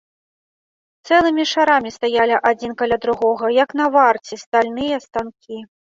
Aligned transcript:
Цэлымі 1.09 1.43
шарамі 1.51 1.91
стаялі 1.97 2.35
адзін 2.51 2.71
каля 2.79 2.97
другога, 3.05 3.45
як 3.63 3.69
на 3.83 3.91
варце, 3.97 4.33
стальныя 4.45 4.95
станкі. 5.07 5.57